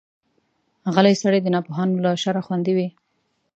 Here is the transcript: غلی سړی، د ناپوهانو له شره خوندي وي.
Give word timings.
غلی 0.95 1.15
سړی، 1.21 1.39
د 1.43 1.47
ناپوهانو 1.55 2.03
له 2.05 2.11
شره 2.23 2.41
خوندي 2.45 2.73
وي. 2.77 2.87